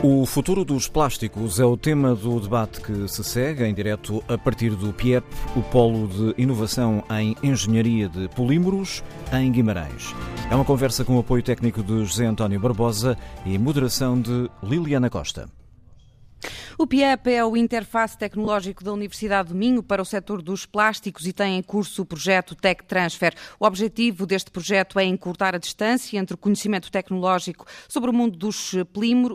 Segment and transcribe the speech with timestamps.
[0.00, 4.38] O futuro dos plásticos é o tema do debate que se segue em direto a
[4.38, 5.26] partir do PIEP,
[5.56, 10.14] o Polo de Inovação em Engenharia de Polímeros, em Guimarães.
[10.48, 15.10] É uma conversa com o apoio técnico de José António Barbosa e moderação de Liliana
[15.10, 15.57] Costa.
[16.80, 21.26] O PIEP é o interface tecnológico da Universidade do Minho para o setor dos plásticos
[21.26, 23.34] e tem em curso o projeto Tech Transfer.
[23.58, 28.38] O objetivo deste projeto é encurtar a distância entre o conhecimento tecnológico sobre o mundo
[28.38, 28.76] dos,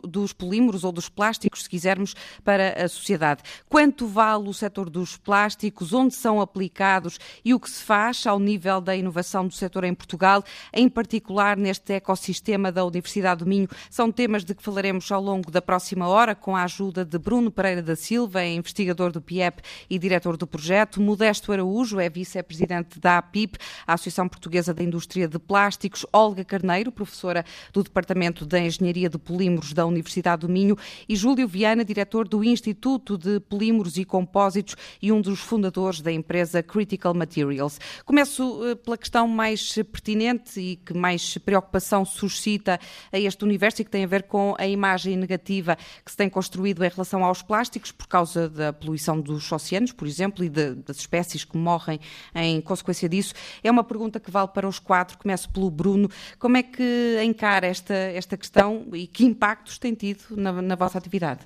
[0.05, 3.44] dos polímeros ou dos plásticos, se quisermos, para a sociedade.
[3.67, 8.39] Quanto vale o setor dos plásticos, onde são aplicados e o que se faz ao
[8.39, 13.67] nível da inovação do setor em Portugal, em particular neste ecossistema da Universidade do Minho,
[13.89, 17.33] são temas de que falaremos ao longo da próxima hora com a ajuda de Bruno
[17.34, 21.02] Bruno Pereira da Silva é investigador do PIEP e diretor do projeto.
[21.02, 26.06] Modesto Araújo é vice-presidente da APIP, a Associação Portuguesa da Indústria de Plásticos.
[26.14, 30.78] Olga Carneiro, professora do Departamento de Engenharia de Polímeros da Universidade do Minho.
[31.09, 36.12] E Júlio Viana, diretor do Instituto de Polímeros e Compósitos e um dos fundadores da
[36.12, 37.80] empresa Critical Materials.
[38.06, 42.80] Começo eh, pela questão mais pertinente e que mais preocupação suscita
[43.12, 45.75] a este universo e que tem a ver com a imagem negativa
[46.06, 50.07] que se tem construído em relação aos plásticos por causa da poluição dos oceanos, por
[50.07, 51.99] exemplo, e de, das espécies que morrem
[52.35, 53.33] em consequência disso.
[53.63, 55.17] É uma pergunta que vale para os quatro.
[55.17, 56.09] Começo pelo Bruno.
[56.39, 60.97] Como é que encara esta, esta questão e que impactos tem tido na, na vossa
[60.97, 61.41] atividade?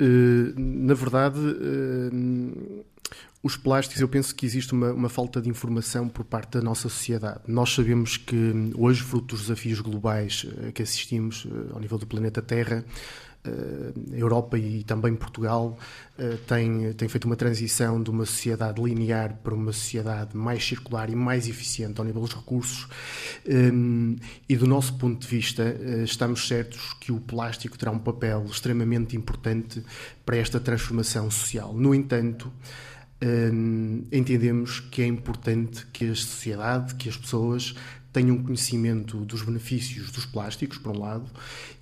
[0.00, 2.84] Uh, na verdade, uh,
[3.42, 6.88] os plásticos, eu penso que existe uma, uma, falta de informação por parte da nossa
[6.88, 7.40] sociedade.
[7.46, 12.40] Nós sabemos que hoje, fruto dos desafios globais uh, que assistimos ao nível do planeta
[12.40, 12.84] Terra,
[13.44, 15.76] a Europa e também Portugal
[16.16, 21.10] eh, tem, tem feito uma transição de uma sociedade linear para uma sociedade mais circular
[21.10, 22.86] e mais eficiente ao nível dos recursos.
[23.44, 24.16] Ehm,
[24.48, 28.44] e do nosso ponto de vista, eh, estamos certos que o plástico terá um papel
[28.44, 29.82] extremamente importante
[30.24, 31.74] para esta transformação social.
[31.74, 32.52] No entanto,
[34.10, 37.72] entendemos que é importante que a sociedade, que as pessoas
[38.12, 41.24] tenham conhecimento dos benefícios dos plásticos, por um lado,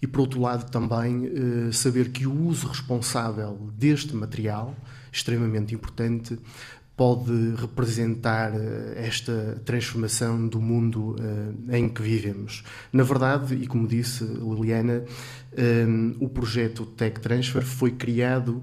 [0.01, 4.77] e por outro lado também eh, saber que o uso responsável deste material,
[5.13, 6.39] extremamente importante,
[6.97, 11.17] pode representar eh, esta transformação do mundo
[11.69, 12.63] eh, em que vivemos.
[12.93, 15.05] Na verdade, e como disse Liliana,
[16.21, 18.63] o projeto Tech Transfer foi criado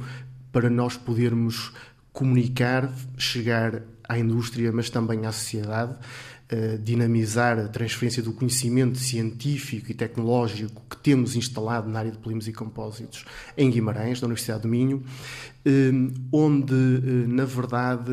[0.54, 1.74] para nós podermos
[2.14, 5.96] comunicar, chegar à indústria, mas também à sociedade,
[6.82, 12.48] dinamizar a transferência do conhecimento científico e tecnológico que temos instalado na área de polímeros
[12.48, 13.26] e compósitos
[13.58, 15.04] em Guimarães, na Universidade do Minho,
[15.66, 15.92] eh,
[16.32, 18.12] onde, eh, na verdade,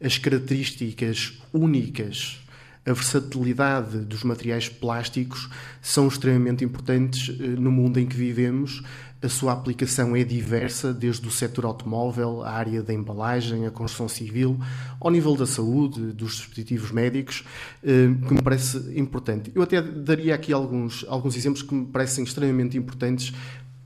[0.00, 2.38] eh, as características únicas
[2.84, 5.48] a versatilidade dos materiais plásticos
[5.80, 8.82] são extremamente importantes no mundo em que vivemos,
[9.22, 14.08] a sua aplicação é diversa, desde o setor automóvel, a área da embalagem, a construção
[14.08, 14.58] civil,
[15.00, 17.44] ao nível da saúde, dos dispositivos médicos,
[17.84, 19.52] eh, que me parece importante.
[19.54, 23.32] Eu até daria aqui alguns, alguns exemplos que me parecem extremamente importantes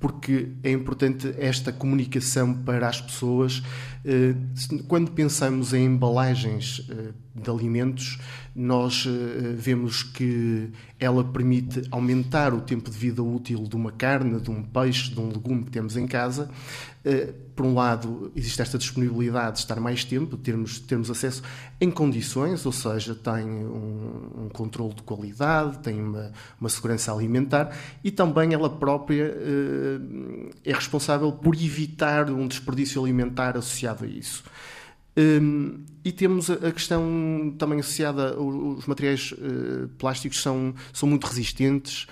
[0.06, 3.61] porque é importante esta comunicação para as pessoas.
[4.05, 4.37] Eh,
[4.87, 8.17] quando pensamos em embalagens eh, de alimentos,
[8.55, 14.41] nós eh, vemos que ela permite aumentar o tempo de vida útil de uma carne,
[14.41, 16.49] de um peixe, de um legume que temos em casa.
[17.55, 21.43] Por um lado, existe esta disponibilidade de estar mais tempo, termos, termos acesso
[21.81, 24.16] em condições, ou seja, tem um
[24.56, 31.31] controle de qualidade, tem uma, uma, segurança alimentar e também ela própria eh, é responsável
[31.31, 34.43] por evitar um desperdício alimentar associado a isso.
[35.19, 42.06] Um, e temos a, questão também associada, os materiais uh, plásticos são, são muito resistentes,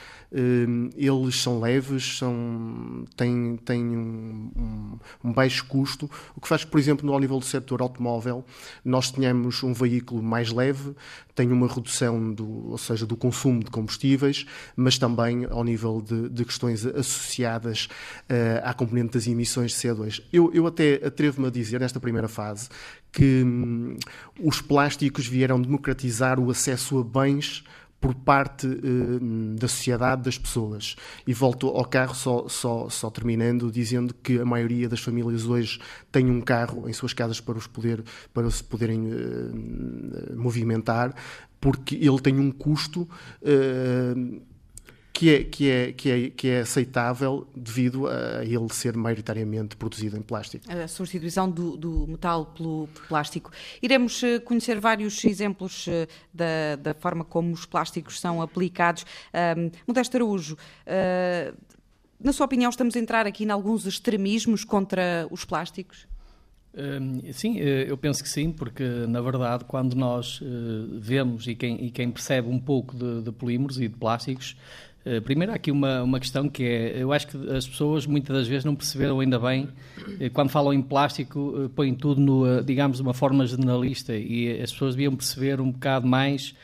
[0.97, 6.71] eles são leves, são, têm, têm um, um, um, baixo custo, o que faz que,
[6.71, 8.45] por exemplo, no ao nível do setor automóvel,
[8.85, 10.95] nós tenhamos um veículo mais leve,
[11.35, 14.45] tem uma redução, do, ou seja, do consumo de combustíveis,
[14.77, 17.89] mas também ao nível de, de questões associadas
[18.29, 20.23] uh, à componente das emissões de CO2.
[20.33, 22.69] Eu, eu até atrevo-me a dizer, nesta primeira fase,
[23.13, 23.97] que hum,
[24.41, 27.65] os plásticos vieram democratizar o acesso a bens
[28.05, 30.95] por parte uh, da sociedade, das pessoas.
[31.27, 35.81] E volto ao carro, só, só, só terminando, dizendo que a maioria das famílias hoje
[36.13, 38.05] tem um carro em suas casas para, os poder,
[38.35, 41.15] para se poderem uh, movimentar,
[41.59, 43.09] porque ele tem um custo.
[43.41, 44.43] Uh,
[45.15, 50.17] que é, que é, que é, que é aceitável devido a ele ser maioritariamente produzido
[50.17, 50.65] em plástico.
[50.69, 53.53] A substituição do, do metal pelo plástico.
[53.81, 59.07] Iremos eh, conhecer vários exemplos eh, da, da forma como os plásticos são aplicados.
[59.57, 61.57] Um, Modesto Araújo, uh,
[62.19, 66.09] na sua opinião, estamos a entrar aqui em alguns extremismos contra os plásticos?
[67.33, 70.41] Sim, eu penso que sim, porque na verdade, quando nós
[70.99, 74.57] vemos e quem, e quem percebe um pouco de, de, polímeros e de plásticos,
[75.25, 78.49] primeiro há aqui uma, uma questão que é: eu acho que as pessoas muitas das
[78.49, 79.69] vezes não perceberam ainda bem,
[80.33, 84.95] quando falam em plástico, põem tudo, no, digamos, de uma forma generalista e as pessoas
[84.95, 86.55] deviam perceber um bocado mais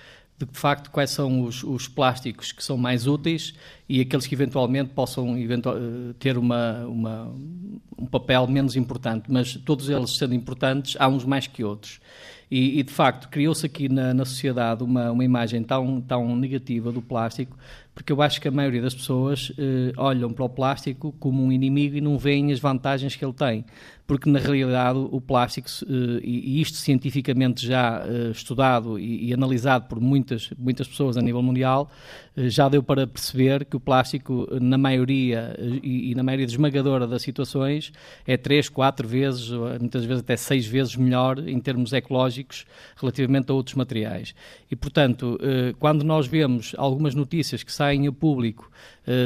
[0.47, 3.55] de, facto quais são os, os, plásticos que são mais úteis
[3.89, 7.35] e aqueles que eventualmente possam eventual, eh, ter uma, uma,
[7.99, 12.01] um papel menos importante, mas todos eles sendo importantes, há uns mais que outros.
[12.51, 16.91] E, e de facto, criou-se aqui na, na sociedade uma, uma imagem tão, tão negativa
[16.91, 17.57] do plástico,
[17.95, 21.51] porque eu acho que a maioria das pessoas eh, olham para o plástico como um
[21.51, 23.65] inimigo e não veem as vantagens que ele tem
[24.11, 30.01] porque na realidade o plástico, eh, e isto cientificamente já eh, estudado e analisado por
[30.01, 31.89] muitas, muitas pessoas a nível mundial,
[32.37, 37.23] eh, já deu para perceber que o plástico, na maioria e na maioria esmagadora das
[37.23, 37.93] situações,
[38.27, 39.49] é três, quatro vezes,
[39.79, 42.67] muitas vezes até seis vezes melhor em termos ecológicos
[42.97, 44.35] relativamente a outros materiais.
[44.69, 45.39] E, portanto,
[45.79, 48.71] quando nós vemos algumas notícias que saem a público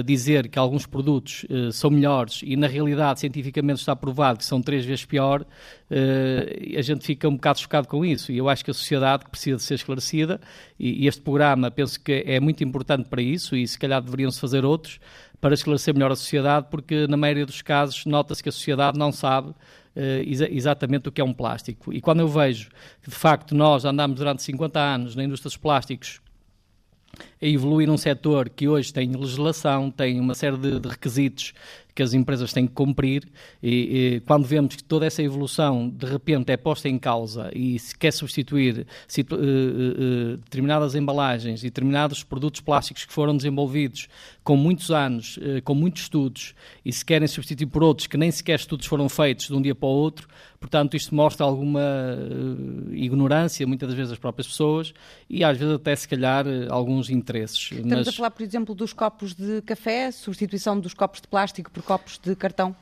[0.05, 4.74] dizer que alguns produtos são melhores e, na realidade, cientificamente está provado que são três
[4.75, 8.33] três vezes pior, uh, a gente fica um bocado chocado com isso.
[8.33, 10.41] E eu acho que a sociedade precisa de ser esclarecida,
[10.79, 14.41] e, e este programa penso que é muito importante para isso, e se calhar deveriam-se
[14.41, 14.99] fazer outros,
[15.41, 19.13] para esclarecer melhor a sociedade, porque na maioria dos casos nota-se que a sociedade não
[19.13, 19.55] sabe uh,
[20.27, 21.93] exa exatamente o que é um plástico.
[21.93, 22.71] E quando eu vejo
[23.03, 26.21] que, de facto, nós andamos durante 50 anos na indústria dos plásticos
[27.41, 31.55] a evoluir num setor que hoje tem legislação, tem uma série de, de requisitos
[31.95, 33.25] que as empresas têm que cumprir
[33.63, 37.79] e, e, quando vemos que toda essa evolução de repente é posta em causa e
[37.79, 44.09] se quer substituir se, uh, uh, determinadas embalagens e determinados produtos plásticos que foram desenvolvidos
[44.45, 46.55] com muitos anos, uh, com muitos estudos
[46.85, 49.75] e se querem substituir por outros que nem sequer estudos foram feitos de um dia
[49.75, 50.29] para o outro,
[50.61, 51.81] portanto isto mostra alguma
[52.93, 54.95] ignorância muitas das vezes das próprias pessoas
[55.29, 57.73] e às vezes até se calhar alguns interesses.
[57.73, 58.09] Estamos Mas...
[58.09, 62.19] a falar, por exemplo, dos copos de café, substituição dos copos de plástico por copos
[62.23, 62.77] de cartão?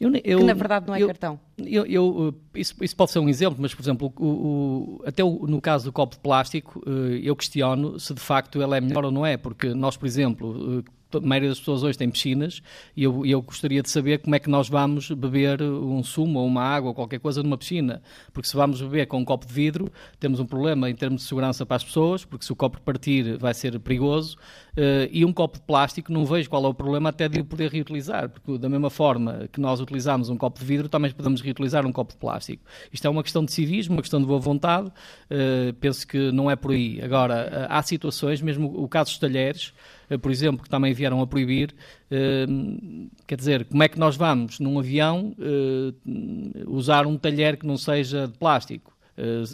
[0.00, 1.38] Eu, eu, que na verdade não é eu, cartão.
[1.58, 5.46] Eu, eu, isso, isso, pode ser um exemplo, mas, por exemplo, o, o, até o,
[5.46, 9.04] no caso do copo de plástico, eh, eu questiono se de facto ele é melhor
[9.04, 12.62] ou não é, porque nós, por exemplo, eh, a maioria das pessoas hoje tem piscinas
[12.96, 16.46] e eu, eu gostaria de saber como é que nós vamos beber um sumo ou
[16.46, 18.02] uma água ou qualquer coisa numa piscina.
[18.32, 21.28] Porque se vamos beber com um copo de vidro, temos um problema em termos de
[21.28, 24.36] segurança para as pessoas, porque se o copo partir vai ser perigoso.
[24.70, 27.44] Uh, e um copo de plástico, não vejo qual é o problema até de o
[27.44, 31.40] poder reutilizar, porque da mesma forma que nós utilizamos um copo de vidro, também podemos
[31.40, 32.62] reutilizar um copo de plástico.
[32.92, 36.50] Isto é uma questão de civismo, uma questão de boa vontade, uh, penso que não
[36.50, 37.00] é por aí.
[37.02, 39.72] Agora, uh, há situações, mesmo o caso dos talheres,
[40.18, 41.74] por exemplo, que também vieram a proibir.
[43.26, 45.34] Quer dizer, como é que nós vamos, num avião,
[46.66, 48.96] usar um talher que não seja de plástico?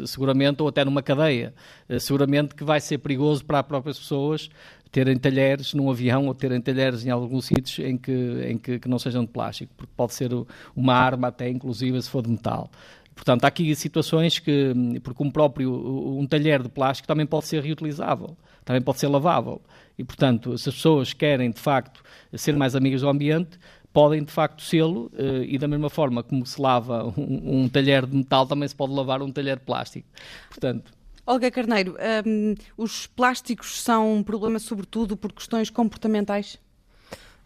[0.06, 1.52] seguramente, ou até numa cadeia,
[1.98, 4.48] seguramente que vai ser perigoso para as próprias pessoas
[4.90, 8.12] terem talheres num avião ou terem talheres em alguns sítios em que,
[8.48, 10.30] em que, que não sejam de plástico, porque pode ser
[10.74, 12.70] uma arma até, inclusive, se for de metal.
[13.14, 14.72] Portanto, há aqui situações que,
[15.02, 15.72] porque um próprio
[16.18, 19.60] um talher de plástico também pode ser reutilizável, também pode ser lavável.
[19.98, 22.02] E, portanto, se as pessoas querem, de facto,
[22.34, 23.58] ser mais amigas do ambiente,
[23.92, 28.04] podem, de facto, sê-lo, eh, e da mesma forma como se lava um, um talher
[28.04, 30.06] de metal, também se pode lavar um talher de plástico.
[30.50, 30.92] Portanto,
[31.26, 36.56] Olga Carneiro, um, os plásticos são um problema sobretudo por questões comportamentais?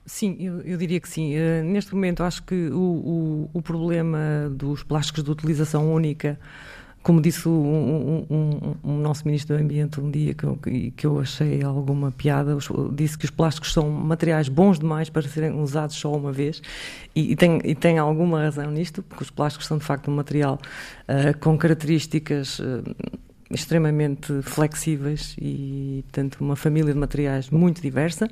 [0.05, 1.35] Sim, eu, eu, diria que sim.
[1.35, 6.39] Uh, neste momento, acho que o, o, o, problema dos plásticos de utilização única,
[7.03, 10.59] como disse um, um, um, nosso Ministro do Ambiente um dia, que eu,
[10.97, 12.57] que eu achei alguma piada,
[12.93, 16.61] disse que os plásticos são materiais bons demais para serem usados só uma vez,
[17.15, 20.15] e, e, tem, e tem alguma razão nisto, porque os plásticos são de facto um
[20.15, 20.59] material
[21.09, 22.59] uh, com características.
[22.59, 22.83] Uh,
[23.53, 28.31] extremamente flexíveis e, portanto, uma família de materiais muito diversa.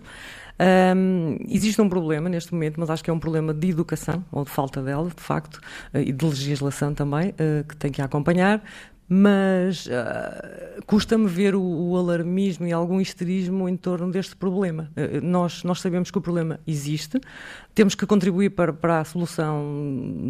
[0.61, 4.45] Um, existe um problema neste momento, mas acho que é um problema de educação, ou
[4.45, 5.61] de falta dela, de facto,
[5.95, 8.63] eh, e de legislação também, uh, que tem que acompanhar,
[9.09, 14.91] mas uh, custa-me ver o, o, alarmismo e algum histerismo em torno deste problema.
[14.95, 17.19] Uh, nós, nós sabemos que o problema existe,
[17.79, 19.65] temos que contribuir para, para a solução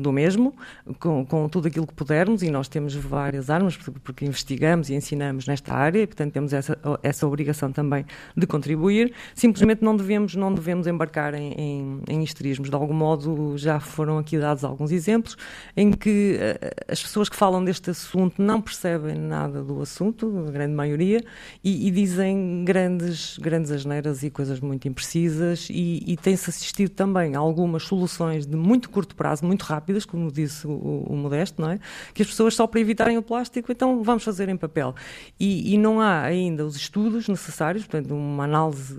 [0.02, 0.54] do mesmo,
[1.00, 5.46] com, com, tudo aquilo que pudermos, e nós temos várias armas, porque, investigamos e ensinamos
[5.46, 8.04] nesta área, e, portanto temos essa, essa obrigação também
[8.36, 9.14] de contribuir.
[9.34, 12.68] Simplesmente não devemos, não devemos embarcar em, em, em histerismos.
[12.68, 15.34] De algum modo, já foram aqui dados alguns exemplos
[15.74, 20.50] em que uh, as pessoas que falam deste assunto não percebem nada do assunto, a
[20.50, 21.24] grande maioria,
[21.64, 27.37] e, e dizem grandes, grandes asneiras e coisas muito imprecisas, e, e tem-se assistido também
[27.38, 31.78] algumas soluções de muito curto prazo, muito rápidas, como disse o, o Modesto, não é?
[32.12, 34.94] Que as pessoas só para evitarem o plástico, então vamos fazer em papel.
[35.38, 38.98] E, e não há ainda os estudos necessários, portanto, uma análise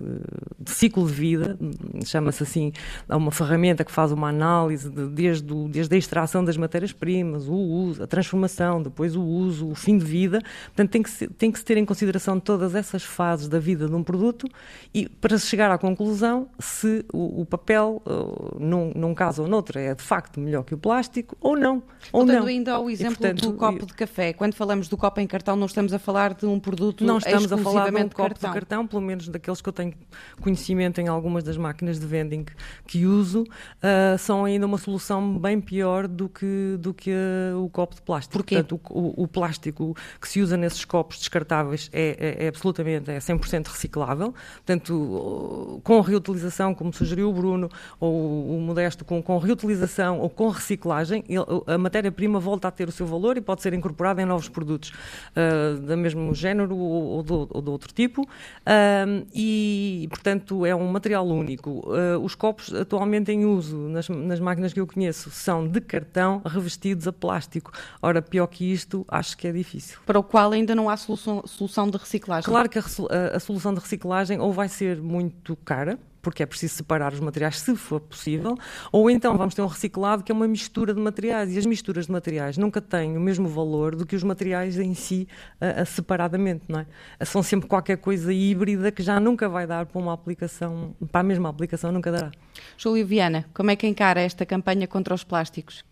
[0.58, 1.58] de ciclo de vida,
[2.04, 2.72] chama-se assim,
[3.08, 7.48] há uma ferramenta que faz uma análise de, desde, o, desde a extração das matérias-primas,
[7.48, 10.42] o uso, a transformação, depois o uso, o fim de vida.
[10.66, 13.86] Portanto, tem que, se, tem que se ter em consideração todas essas fases da vida
[13.86, 14.46] de um produto
[14.94, 19.78] e para chegar à conclusão se o, o papel, uh, num, num caso ou noutro,
[19.78, 21.82] é de facto melhor que o plástico ou não.
[22.12, 22.46] Ou não.
[22.46, 25.56] ainda ao exemplo e, portanto, do copo de café, quando falamos do copo em cartão,
[25.56, 28.50] não estamos a falar de um produto Não estamos a falar de um copo cartão.
[28.50, 29.94] de cartão, pelo menos daqueles que eu tenho
[30.40, 32.46] conhecimento em algumas das máquinas de vending
[32.86, 37.68] que uso, uh, são ainda uma solução bem pior do que, do que uh, o
[37.68, 38.32] copo de plástico.
[38.32, 38.56] Porquê?
[38.56, 43.10] Portanto, o, o, o, plástico que se usa nesses copos descartáveis é, é, é absolutamente
[43.10, 44.34] é 100% reciclável.
[44.56, 47.68] Portanto, com reutilização, como sugeriu o Bruno,
[47.98, 51.24] ou o Modesto, com, com reutilização ou com reciclagem,
[51.66, 54.90] a matéria-prima volta a ter o seu valor e pode ser incorporada em novos produtos
[54.90, 58.22] uh, do mesmo género ou, ou, do, ou de outro tipo.
[58.22, 61.70] Uh, e, portanto, é um material único.
[61.70, 66.42] Uh, os copos atualmente em uso nas, nas máquinas que eu conheço são de cartão
[66.44, 67.72] revestidos a plástico.
[68.02, 69.98] Ora, pior que isto, acho que é difícil.
[70.06, 72.50] Para o qual ainda não há solução, solução de reciclagem?
[72.50, 76.46] Claro que a, a, a solução de reciclagem ou vai ser muito cara, porque é
[76.46, 78.56] preciso separar os materiais se for possível,
[78.92, 82.06] ou então vamos ter um reciclado que é uma mistura de materiais, e as misturas
[82.06, 85.28] de materiais nunca têm o mesmo valor do que os materiais em si
[85.60, 86.86] uh, separadamente, não é?
[87.24, 91.24] São sempre qualquer coisa híbrida que já nunca vai dar para uma aplicação, para a
[91.24, 92.30] mesma aplicação nunca dará.
[92.76, 95.84] Júlio Viana, como é que encara esta campanha contra os plásticos?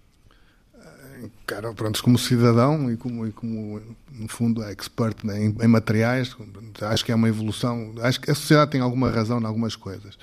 [1.46, 3.80] Cara, pronto, como cidadão e como, e como
[4.12, 6.36] no fundo, expert né, em, em, materiais,
[6.82, 7.94] acho que é uma evolução.
[8.02, 10.18] Acho que a sociedade tem alguma razão em algumas coisas,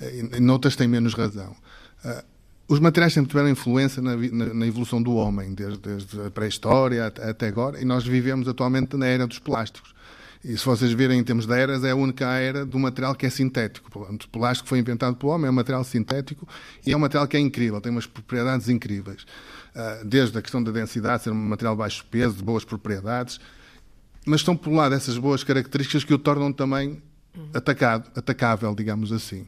[0.00, 1.56] em outras tem menos razão.
[2.04, 2.22] Uh,
[2.68, 7.06] os materiais sempre tiveram influência na, na, na evolução do homem, desde, desde a pré-história
[7.06, 9.94] até agora, e nós vivemos atualmente na era dos plásticos.
[10.44, 13.26] E se vocês virem em termos de eras, é a única era do material que
[13.26, 13.90] é sintético.
[13.98, 16.46] O plástico foi inventado pelo homem, é um material sintético
[16.86, 19.26] e é um material que é incrível, tem umas propriedades incríveis.
[19.78, 23.38] Ah, desde a questão da densidade, ser um material de baixo peso, de boas propriedades,
[24.26, 27.00] mas estão por lá dessas boas características que o tornam também
[27.54, 29.46] atacado, atacável, digamos assim.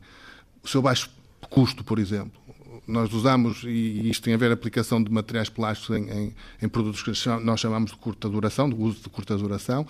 [0.62, 1.10] O seu baixo
[1.50, 2.40] custo, por exemplo.
[2.86, 6.68] Nós usamos, e isto tem a ver a aplicação de materiais plásticos em, em, em,
[6.68, 7.10] produtos que
[7.42, 9.84] nós chamamos de curta duração, de uso de curta duração,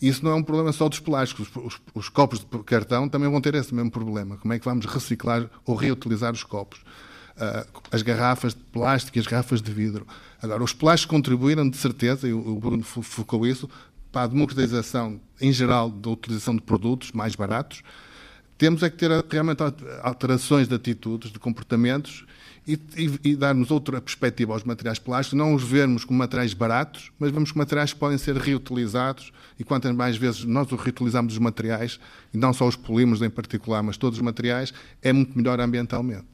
[0.00, 1.48] e isso não é um problema só dos plásticos.
[1.56, 4.36] Os, os copos de cartão também vão ter esse mesmo problema.
[4.36, 6.80] Como é que vamos reciclar ou reutilizar os copos?
[7.36, 10.06] Uh, as garrafas de plástico e as garrafas de vidro.
[10.40, 13.68] Agora, os plásticos contribuíram, de certeza, e o Bruno focou isso,
[14.10, 17.82] para a democratização, em geral, da utilização de produtos mais baratos.
[18.56, 19.62] Temos é que ter realmente
[20.02, 22.24] alterações de atitudes, de comportamentos
[22.66, 27.12] e, e, e darmos outra perspectiva aos materiais plásticos, não os vermos como materiais baratos,
[27.18, 31.38] mas vemos como materiais que podem ser reutilizados e quantas mais vezes nós reutilizamos os
[31.38, 32.00] materiais,
[32.32, 36.24] e não só os polímeros em particular, mas todos os materiais, é muito melhor ambientalmente.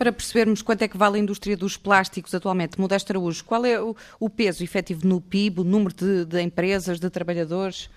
[0.00, 3.78] Para percebermos quanto é que vale a indústria dos plásticos atualmente, Modesto Araújo, qual é
[3.78, 7.90] o, o peso efetivo no PIB, o número de, de empresas, de trabalhadores?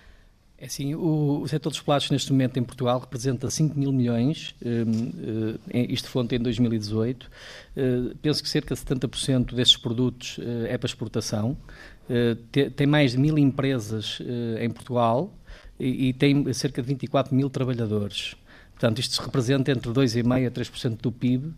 [0.57, 4.53] É assim, o, o setor dos plásticos neste momento em Portugal representa 5 mil milhões,
[4.61, 7.23] um, uh, isto fonte em 2018.
[7.23, 11.55] Uh, penso que cerca de 70% destes produtos uh, é para exportação.
[12.09, 14.19] Uh, te, tem mais de mil empresas
[14.59, 15.33] em Portugal
[15.79, 18.35] e, e, tem cerca de 24 mil trabalhadores.
[18.73, 21.53] Portanto, isto representa entre 2,5% a 3% do PIB.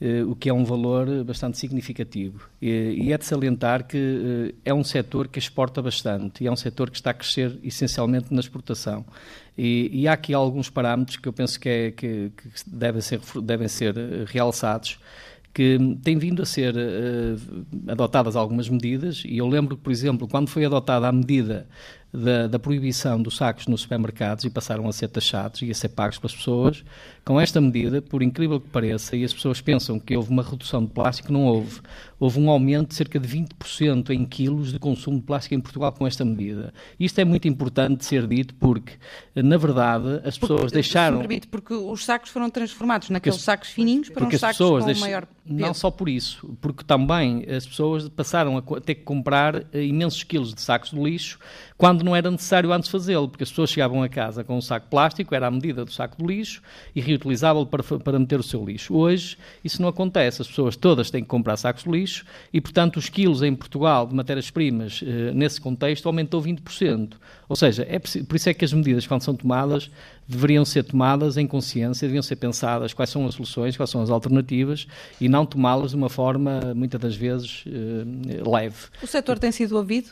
[0.00, 2.48] Uh, o que é um valor bastante significativo.
[2.62, 6.56] E, é de salientar que uh, é um setor que exporta bastante e é um
[6.56, 9.04] setor que está a crescer essencialmente na exportação.
[9.56, 13.20] E, e há aqui alguns parâmetros que eu penso que, é, que, que devem, ser,
[13.42, 15.00] devem ser eh, realçados
[15.52, 20.48] que têm vindo a ser uh, adotadas algumas medidas, e eu lembro, por exemplo, quando
[20.48, 21.66] foi adotada a medida
[22.12, 25.90] da, da, proibição dos sacos nos supermercados e passaram a ser taxados e a ser
[25.90, 26.84] pagos pelas pessoas.
[27.24, 30.84] Com esta medida, por incrível que pareça, e as pessoas pensam que houve uma redução
[30.84, 31.80] de plástico, não houve.
[32.18, 35.92] Houve um aumento de cerca de 20% em quilos de consumo de plástico em Portugal
[35.92, 36.72] com esta medida.
[36.98, 38.94] Isto é muito importante ser dito porque,
[39.36, 41.18] na verdade, as pessoas porque, deixaram...
[41.18, 44.98] Permite, porque os sacos foram transformados naqueles sacos fininhos para uns sacos com deix...
[44.98, 45.38] maior peso.
[45.48, 50.22] Não só por isso, porque também as pessoas passaram a ter que comprar eh, imensos
[50.22, 51.38] quilos de sacos de lixo
[51.78, 54.88] quando não era necessário antes fazê-lo, porque as pessoas chegavam a casa com um saco
[54.88, 56.60] plástico, era a medida do saco de lixo,
[56.94, 58.92] e reutilizável para, para meter o seu lixo.
[58.94, 60.42] Hoje, isso não acontece.
[60.42, 64.08] As pessoas todas têm que comprar sacos de lixo e, portanto, os quilos em Portugal
[64.08, 67.16] de matérias-primas, eh, nesse contexto, aumentou 20%.
[67.48, 69.88] Ou seja, é por isso é que as medidas, quando são tomadas,
[70.26, 74.10] deveriam ser tomadas em consciência, deveriam ser pensadas quais são as soluções, quais são as
[74.10, 74.88] alternativas
[75.20, 78.88] e não tomá-las de uma forma, muitas das vezes, eh, leve.
[79.00, 80.10] O setor tem sido ouvido?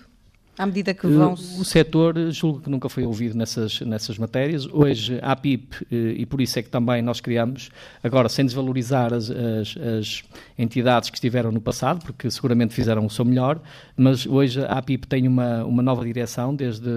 [0.59, 1.35] À medida que vão.
[1.35, 4.67] O, o setor julgo que nunca foi ouvido nessas, nessas matérias.
[4.73, 7.71] Hoje a APIP, eh, e por isso é que também nós criamos,
[8.03, 10.25] agora sem desvalorizar as, as, as,
[10.59, 13.61] entidades que estiveram no passado, porque seguramente fizeram o seu melhor,
[13.97, 16.89] mas hoje a APIP tem uma, uma nova direção desde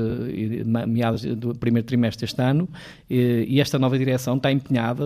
[0.88, 2.70] meados do primeiro trimestre deste ano
[3.10, 5.04] e esta nova direção está empenhada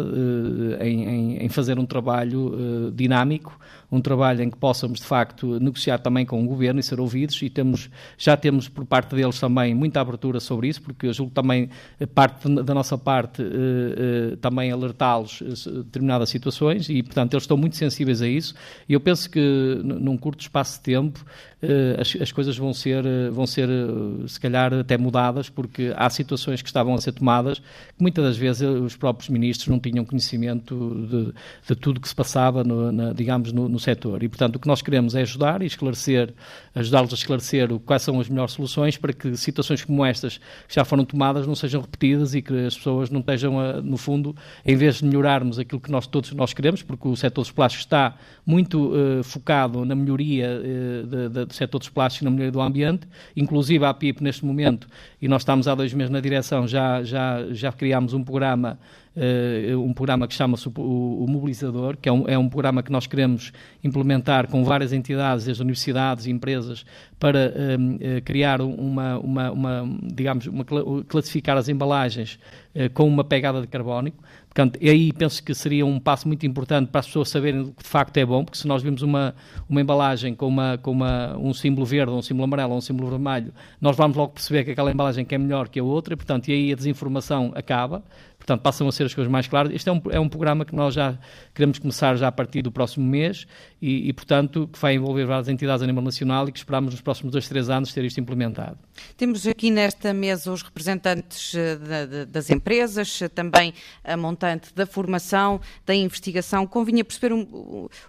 [0.80, 3.58] eh, em, em, em fazer um trabalho eh, dinâmico,
[3.94, 7.42] um trabalho em que possamos de facto negociar também com o governo e ser ouvidos
[7.42, 11.32] e temos já temos por parte deles também muita abertura sobre isso, porque eu julgo
[11.32, 11.70] também
[12.16, 15.42] parte da nossa parte eh, também alertá-los
[15.86, 18.56] determinadas situações e portanto eles estão muito sensíveis a isso
[18.90, 21.24] e eu penso que num curto espaço de tempo
[21.66, 25.94] eh, as, as, coisas vão ser, eh, vão ser, eh, se calhar, até mudadas, porque
[25.96, 29.80] há situações que estavam a ser tomadas que muitas das vezes os próprios ministros não
[29.80, 31.34] tinham conhecimento de,
[31.66, 34.24] de tudo que se passava, no, na, digamos, no, no setor.
[34.24, 36.34] E, portanto, o que nós queremos é ajudar e esclarecer,
[36.74, 40.38] ajudá-los a esclarecer quais são as melhores soluções para que situações como estas,
[40.68, 43.98] que já foram tomadas, não sejam repetidas e que as pessoas não estejam, a, no
[43.98, 44.36] fundo,
[44.66, 47.86] em vez de melhorarmos aquilo que nós todos nós queremos, porque o setor dos plásticos
[47.86, 52.52] está muito uh, focado na melhoria uh, de, de do setor dos plásticos na melhoria
[52.52, 54.88] do ambiente, inclusive a PIP neste momento,
[55.22, 58.80] e nós estamos há dois meses na direção, já, já, já criámos um programa
[59.16, 62.92] Uh, um programa que chama-se o, o, Mobilizador, que é um, é um programa que
[62.92, 63.54] nós queremos
[63.84, 66.84] implementar com várias entidades, desde universidades e empresas,
[67.20, 70.66] para uh, criar uma, uma, uma, digamos, uma,
[71.08, 72.40] classificar as embalagens
[72.76, 74.24] uh, com uma pegada de carbónico.
[74.54, 77.90] Portanto, aí penso que seria um passo muito importante para as pessoas saberem que de
[77.90, 79.34] facto é bom, porque se nós vimos uma,
[79.68, 83.52] uma embalagem com, uma, com uma, um símbolo verde, um símbolo amarelo um símbolo vermelho,
[83.82, 86.50] nós vamos logo perceber que aquela embalagem que é melhor que a outra, e, portanto,
[86.50, 88.04] e aí a desinformação acaba.
[88.38, 89.74] Portanto, passam a ser as coisas mais claras.
[89.74, 91.18] Este é um, é um programa que nós já
[91.54, 93.48] queremos começar já a partir do próximo mês
[93.86, 97.02] e, e, portanto, que vai envolver várias entidades a nível nacional e que esperamos nos
[97.02, 98.78] próximos dois, três anos ter isto implementado.
[99.18, 105.94] Temos aqui nesta mesa os representantes eh, das empresas, também a montante da formação, da
[105.94, 106.66] investigação.
[106.66, 107.42] Convinha perceber um,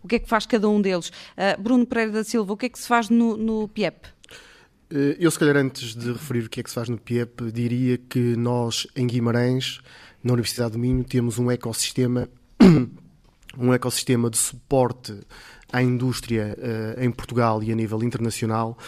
[0.00, 1.08] o que é que faz cada um deles.
[1.08, 4.06] Uh, Bruno Pereira da Silva, o que é que se faz no, no PIEP?
[4.92, 7.50] Eh, eu, se calhar, antes de referir o que é que se faz no PIEP,
[7.50, 9.80] diria que nós, em Guimarães,
[10.22, 12.28] na Universidade do Minho temos um ecossistema,
[13.58, 15.18] um ecossistema de suporte
[15.74, 18.78] à indústria uh, em Portugal e a nível internacional,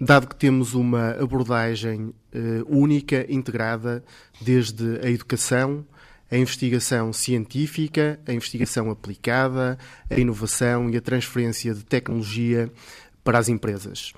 [0.00, 4.04] dado que temos uma abordagem uh, única, integrada,
[4.40, 5.84] desde a educação,
[6.30, 9.76] a investigação científica, a investigação aplicada,
[10.08, 12.70] a inovação e a transferência de tecnologia
[13.24, 14.12] para as empresas.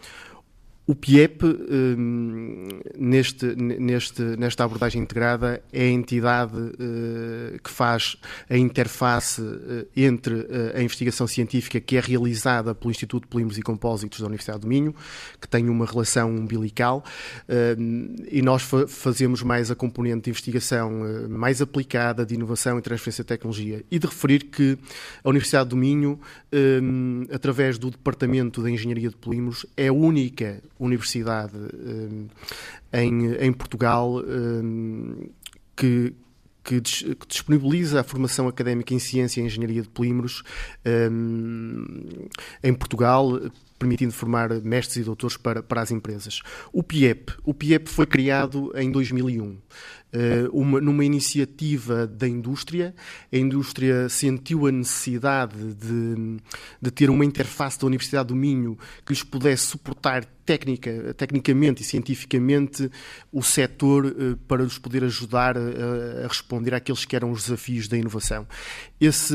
[0.87, 8.19] O PIEP, hum, neste, neste, nesta abordagem integrada, é a entidade uh, que faz
[8.51, 13.57] a interface uh, entre uh, a investigação científica que é realizada pelo Instituto de Polímeros
[13.57, 14.95] e Compósitos da Universidade do Minho,
[15.41, 17.03] que tem uma relação umbilical,
[17.79, 20.91] hum, e nós fa fazemos mais a componente de investigação
[21.31, 23.83] mais aplicada, de inovação e transferência de tecnologia.
[23.91, 24.77] E de referir que
[25.23, 26.21] a Universidade do Minho,
[26.53, 32.29] hum, através do Departamento de Engenharia de Polímeros, é a única universidade um,
[32.93, 35.29] em, em Portugal um,
[35.77, 36.15] que,
[36.63, 36.81] que,
[37.29, 40.43] disponibiliza a formação académica em ciência e engenharia de polímeros
[41.11, 42.29] um,
[42.63, 43.41] em Portugal,
[43.85, 46.41] permitindo formar mestres e doutores para, para as empresas.
[46.73, 49.59] O PIEP, o PIEP foi criado em 2001.
[50.17, 52.95] Eh, uma, numa iniciativa da indústria.
[53.33, 56.39] A indústria sentiu a necessidade de,
[56.81, 61.85] de ter uma interface da Universidade do Minho que lhes pudesse suportar técnica, tecnicamente e
[61.85, 62.89] cientificamente
[63.33, 65.61] o setor uh, para lhes poder ajudar a,
[66.25, 68.47] a, responder àqueles que eram os desafios da inovação.
[69.01, 69.35] Esse,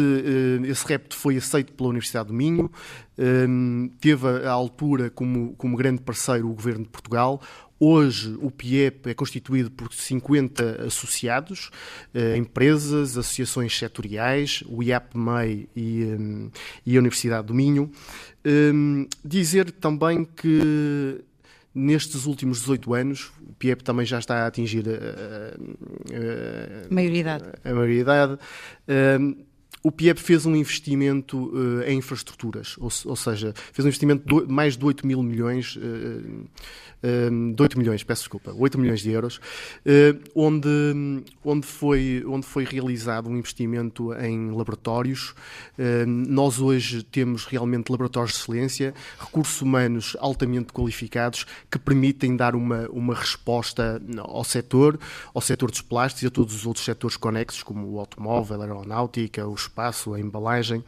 [0.65, 2.71] esse repto foi aceito pela Universidade do Minho,
[3.99, 7.41] teve à altura como, como grande parceiro o Governo de Portugal,
[7.79, 11.71] Hoje o PIEP é constituído por 50 associados,
[12.13, 16.51] eh, empresas, associações setoriais, o IAP-MEI e, um,
[16.86, 17.89] e, a Universidade do Minho.
[18.45, 21.23] Um, dizer também que
[21.73, 24.91] nestes últimos 18 anos, o PIEP também já está a atingir a,
[26.13, 27.45] a, a maioridade.
[27.63, 28.38] A maioridade
[29.81, 34.51] o PIEP fez um investimento uh, em infraestruturas, ou, ou, seja, fez um investimento de
[34.51, 39.09] mais de 8 mil milhões, uh, uh, de 8 milhões, peço desculpa, 8 milhões de
[39.11, 39.39] euros,
[40.35, 40.67] onde,
[41.43, 45.33] onde, foi, onde foi realizado um investimento em laboratórios.
[46.05, 52.87] nós hoje temos realmente laboratórios de excelência, recursos humanos altamente qualificados que permitem dar uma,
[52.89, 54.99] uma resposta ao setor,
[55.33, 58.65] ao setor dos plásticos e a todos os outros setores conexos, como o automóvel, a
[58.65, 60.84] aeronáutica, os espaço, a embalagem,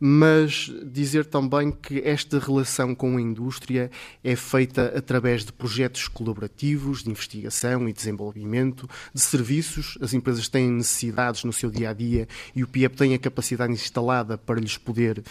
[0.00, 3.90] mas dizer também que esta relação com a indústria
[4.22, 9.96] é feita através de projetos colaborativos de investigação e desenvolvimento, de serviços.
[10.00, 13.72] As empresas têm necessidades no seu dia a dia e o PIEP tem a capacidade
[13.72, 15.22] instalada para lhes poder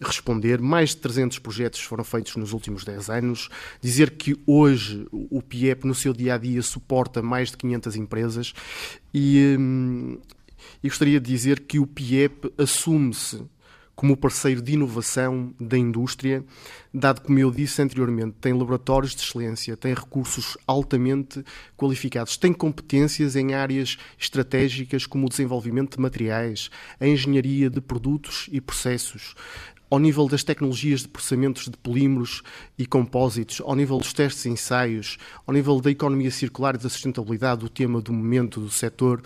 [0.00, 0.60] responder.
[0.60, 3.48] Mais de 300 projetos foram feitos nos últimos 10 anos.
[3.80, 8.54] Dizer que hoje o PIEP, no seu dia a dia, suporta mais de 500 empresas
[9.12, 9.56] e.
[9.58, 10.18] Hum,
[10.82, 13.42] e gostaria de dizer que o PIEP assume-se
[13.94, 16.44] como parceiro de inovação da indústria,
[16.92, 21.44] dado como eu disse anteriormente, tem laboratórios de excelência, tem recursos altamente
[21.76, 28.48] qualificados, tem competências em áreas estratégicas como o desenvolvimento de materiais, a engenharia de produtos
[28.50, 29.34] e processos,
[29.92, 32.42] ao nível das tecnologias de processamentos de polímeros
[32.78, 36.88] e compósitos, ao nível dos testes e ensaios, ao nível da economia circular e da
[36.88, 39.22] sustentabilidade, o tema do momento do setor,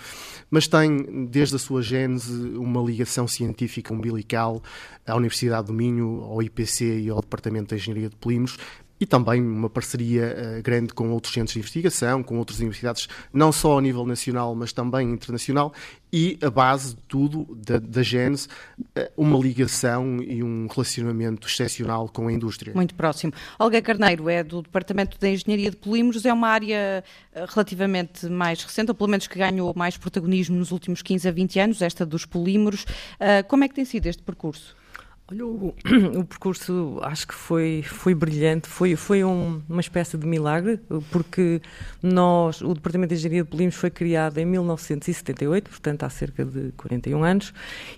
[0.51, 4.61] mas tem, desde a sua gênese, uma ligação científica umbilical
[5.07, 8.59] à Universidade do Minho, ao IPC e ao Departamento de Engenharia de Polímeros,
[8.99, 13.53] e também uma parceria uh, grande com outros centros de investigação, com outras universidades, não
[13.53, 15.73] só a nível nacional, mas também internacional,
[16.13, 22.29] e a base de tudo, da, da uh, uma ligação e um relacionamento excepcional com
[22.29, 22.73] a indústria.
[22.75, 23.33] Muito próximo.
[23.59, 27.05] Olga Carneiro é do Departamento de Engenharia de Polímeros, é uma área
[27.35, 31.33] uh, relativamente mais recente, ou pelo menos que ganhou mais protagonismo nos últimos 15 a
[31.33, 32.87] 20 anos, esta dos polímeros.
[33.49, 34.77] como é que tem sido este percurso?
[35.29, 35.75] Olha, o,
[36.21, 40.79] o, percurso acho que foi, foi brilhante, foi, foi um, uma espécie de milagre,
[41.11, 41.61] porque
[42.01, 46.71] nós, o Departamento de Engenharia de Polímeros foi criado em 1978, portanto há cerca de
[46.77, 47.53] 41 anos,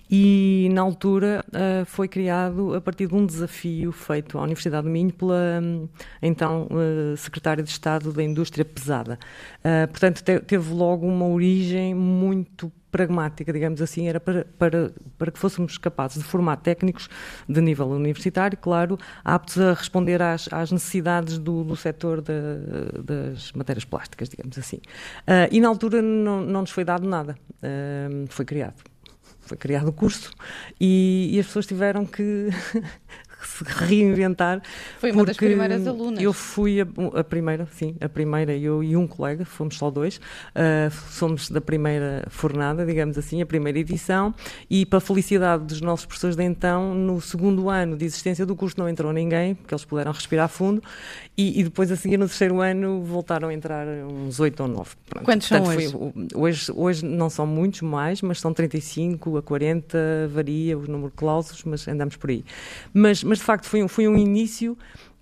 [0.09, 4.89] e na altura uh, foi criado a partir de um desafio feito à Universidade do
[4.89, 5.87] Minho pela um,
[6.23, 9.19] então uh, Secretária de Estado da Indústria Pesada.
[9.59, 15.31] Uh, portanto, te, teve logo uma origem muito pragmática, digamos assim, era para, para, para
[15.31, 17.09] que fôssemos capazes de formar técnicos
[17.47, 23.85] de nível universitário, claro, aptos a responder às, às necessidades do, do setor das matérias
[23.85, 24.77] plásticas, digamos assim.
[24.77, 28.75] Uh, e na altura não, não nos foi dado nada, uh, foi criado
[29.49, 30.31] foi criado o curso
[30.79, 32.49] e, e, as pessoas tiveram que
[33.49, 34.61] se reinventar.
[34.99, 36.21] Foi uma das primeiras alunas.
[36.21, 40.17] Eu fui a, a, primeira, sim, a primeira, eu e um colega, fomos só dois,
[40.17, 44.33] uh, somos da primeira fornada, digamos assim, a primeira edição,
[44.69, 48.55] e para a felicidade dos nossos professores de então, no segundo ano de existência do
[48.55, 50.81] curso não entrou ninguém, porque eles puderam respirar fundo,
[51.37, 54.91] e, e depois a seguir no terceiro ano voltaram a entrar uns oito ou nove.
[55.09, 55.25] Pronto.
[55.25, 55.91] Quantos Portanto, são hoje?
[55.91, 56.71] Foi, hoje?
[56.75, 59.97] Hoje não são muitos mais, mas são 35 a 40,
[60.29, 62.43] varia o número de clausos, mas andamos por aí.
[62.93, 64.77] Mas mas de facto foi um, foi um início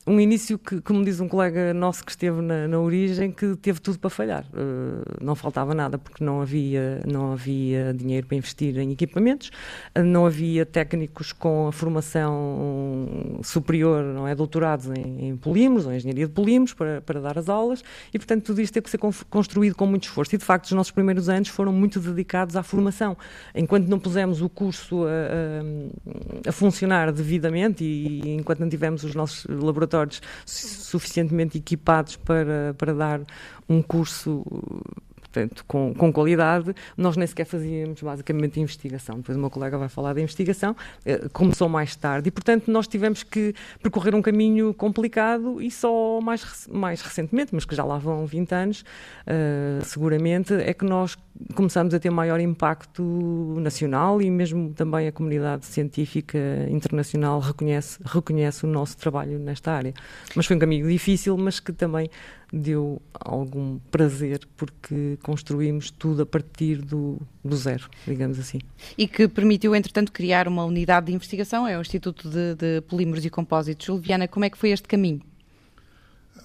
[0.08, 3.82] um início que, como diz um colega nosso que esteve na, na origem, que teve
[3.82, 4.46] tudo para falhar.
[4.46, 9.52] Uh, não faltava nada, porque não havia, não havia dinheiro para investir em equipamentos,
[9.98, 14.34] uh, não havia técnicos com a formação superior, não é?
[14.34, 18.18] Doutorados em, em polímeros, ou em engenharia de polímeros, para, para dar as aulas, e
[18.18, 20.34] portanto tudo isto teve que ser construído com muito esforço.
[20.34, 23.18] E de facto, os nossos primeiros anos foram muito dedicados à formação.
[23.54, 29.04] Enquanto não pusemos o curso a, a, a funcionar devidamente e, e enquanto não tivemos
[29.04, 33.22] os nossos laboratórios laboratórios suficientemente equipados para, para dar
[33.68, 34.44] um curso
[35.38, 39.18] portanto, com, com qualidade, nós nem sequer fazíamos basicamente investigação.
[39.18, 42.88] Depois o meu colega vai falar da investigação, eh, começou mais tarde e, portanto, nós
[42.88, 47.98] tivemos que percorrer um caminho complicado e só mais, mais recentemente, mas que já lá
[47.98, 51.18] vão 20 anos, uh, seguramente, é que nós
[51.54, 53.04] começamos a ter maior impacto
[53.60, 59.94] nacional e mesmo também a comunidade científica internacional reconhece, reconhece o nosso trabalho nesta área.
[60.36, 62.10] Mas foi um caminho difícil, mas que também
[62.52, 68.60] deu algum prazer porque construímos tudo a partir do, do zero, digamos assim.
[68.98, 73.26] E que permitiu, entretanto, criar uma unidade de investigação, é o Instituto de, de Polímeros
[73.26, 73.86] e Compósitos.
[73.86, 75.22] Juliana, como é que foi este caminho?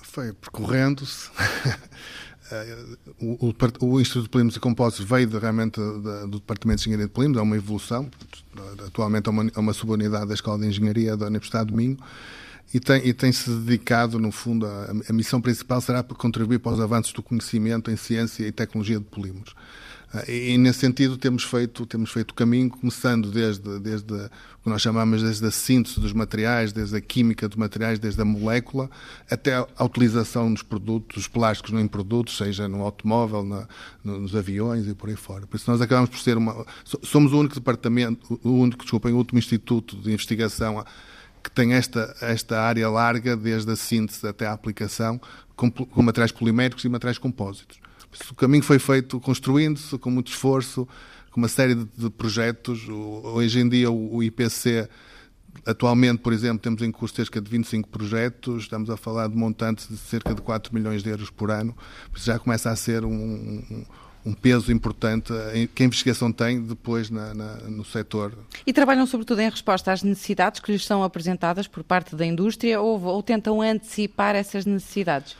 [0.03, 1.31] Foi percorrendo-se.
[3.21, 3.55] o, o,
[3.87, 7.41] o, Instituto de Polímeros e Compósitos veio de, realmente do Departamento de Engenharia de Polímeros,
[7.41, 8.11] é uma evolução.
[8.87, 11.97] Atualmente é uma, é uma subunidade da Escola de Engenharia da Universidade de Minho
[12.75, 16.59] e tem, e tem se dedicado, no fundo, a, a, missão principal será para contribuir
[16.59, 19.55] para os avanços do conhecimento em ciência e tecnologia de polímeros.
[20.29, 24.29] E, nesse sentido temos feito temos feito caminho começando desde desde o
[24.63, 28.25] que nós chamamos desde a síntese dos materiais, desde a química dos materiais, desde a
[28.25, 28.91] molécula
[29.31, 33.67] até a utilização dos produtos, dos plásticos em produtos, seja no automóvel, na,
[34.05, 35.47] nos aviões e por aí fora.
[35.47, 36.67] Por isso nós acabamos por ser uma
[37.03, 40.85] somos o único departamento, o único, desculpem, o último instituto de investigação
[41.43, 45.21] que tem esta, esta área larga, desde a síntese até a aplicação,
[45.57, 47.79] com, com materiais poliméricos e materiais compósitos.
[48.31, 50.87] O caminho foi feito construindo-se com muito esforço,
[51.31, 52.87] com uma série de, de projetos.
[52.89, 54.89] Hoje em dia, o, o IPC
[55.65, 59.87] Atualmente, por exemplo, temos em curso cerca de 25 projetos, estamos a falar de montantes
[59.89, 61.77] de cerca de 4 milhões de euros por ano,
[62.17, 63.85] já começa a ser um, um,
[64.25, 65.33] um peso importante
[65.75, 68.33] que a investigação tem depois na, na, no setor.
[68.67, 72.81] E trabalham sobretudo em resposta às necessidades que lhes são apresentadas por parte da indústria
[72.81, 75.37] ou, ou tentam antecipar essas necessidades?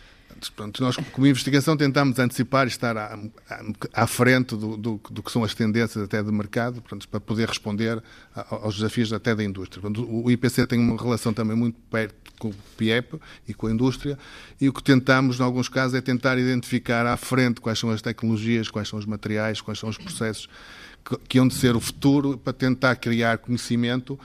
[0.51, 5.23] Pronto, nós, como investigação, tentamos antecipar e estar à, à, à frente do, do, do,
[5.23, 8.03] que são as tendências até do mercado, pronto, para poder responder
[8.35, 9.81] aos desafios até da indústria.
[9.81, 13.71] Pronto, o IPC tem uma relação também muito perto com o PIEP e com a
[13.73, 14.19] indústria,
[14.61, 18.03] e o que tentamos, em alguns casos, é tentar identificar à frente quais são as
[18.03, 20.49] tecnologias, quais são os materiais, quais são os processos
[21.05, 24.19] que, que hão de ser o futuro, para tentar criar conhecimento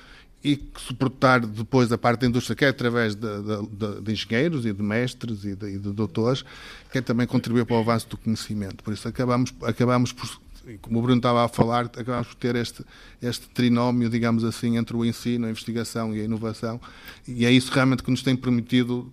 [0.44, 4.84] e suportar depois a parte da indústria, quer através de, de, de engenheiros e de
[4.84, 6.46] mestres e de, de, doutores,
[6.92, 8.84] quer também contribuir para o avanço do conhecimento.
[8.84, 10.40] Por isso acabamos, acabamos por,
[10.82, 12.86] como o Bruno estava a falar, acabamos por ter este,
[13.22, 16.80] este trinómio, digamos assim, entre o ensino, a investigação e a inovação,
[17.28, 19.12] e é isso realmente que nos tem permitido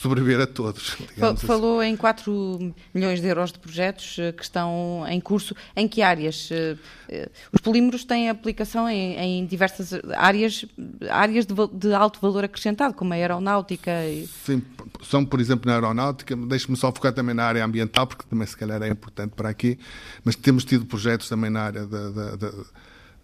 [0.00, 0.96] sobreviver a todos.
[1.20, 1.46] Assim.
[1.46, 1.90] Falou assim.
[1.90, 5.54] em 4 milhões de euros de projetos eh, que estão em curso.
[5.76, 6.48] Em que áreas?
[6.50, 6.76] Eh,
[7.08, 10.64] eh, os polímeros têm aplicação em, em diversas áreas,
[11.10, 13.90] áreas de, de, alto valor acrescentado, como a aeronáutica.
[14.06, 14.26] E...
[14.44, 14.62] Sim,
[15.02, 16.36] são, por exemplo, na aeronáutica.
[16.36, 19.78] Deixe-me só focar também na área ambiental, porque também se calhar é importante para aqui.
[20.24, 22.36] Mas temos tido projetos também na área da,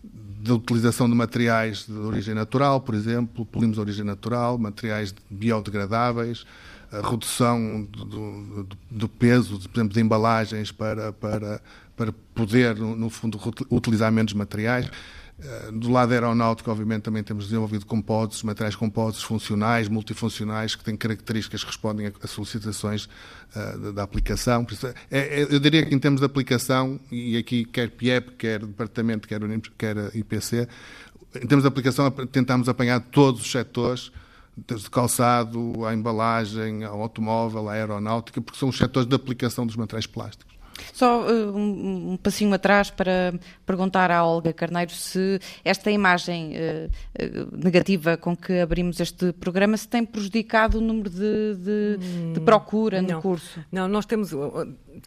[0.02, 6.46] da utilização de materiais de origem natural, por exemplo, polímeros de origem natural, materiais biodegradáveis,
[6.90, 11.60] a redução do, do, do peso, por exemplo, de embalagens para, para,
[11.96, 13.38] para poder, no fundo,
[13.70, 14.90] utilizar menos materiais.
[15.42, 20.96] Eh, do lado aeronáutico, obviamente, também temos desenvolvido compósitos, materiais compósitos funcionais, multifuncionais, que têm
[20.96, 23.08] características que respondem a solicitações
[23.56, 24.66] uh, da, aplicação.
[25.10, 29.26] É, é, eu diria que, em termos de aplicação, e aqui quer PIEP, quer Departamento,
[29.26, 29.40] quer,
[29.78, 30.68] quer IPC,
[31.34, 34.12] em termos de aplicação, tentamos apanhar todos os setores,
[34.66, 39.76] desde calçado, à embalagem, ao automóvel, à aeronáutica, porque são os setores de aplicação dos
[39.76, 40.49] materiais plásticos.
[40.92, 43.34] Só uh, um, um, passinho atrás para
[43.66, 49.88] perguntar à Olga Carneiro se esta imagem uh, negativa com que abrimos este programa se
[49.88, 51.96] tem prejudicado o número de, de,
[52.34, 53.64] de hum, procura no curso.
[53.70, 54.32] Não, nós temos,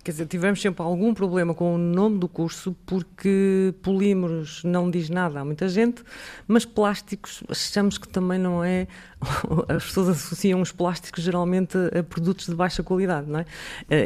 [0.04, 5.10] quer dizer, tivemos sempre algum problema com o nome do curso porque polímeros não diz
[5.10, 6.04] nada a muita gente,
[6.48, 8.88] mas plásticos achamos que também não é.
[9.70, 13.46] As pessoas associam os plásticos geralmente a produtos de baixa qualidade, não é?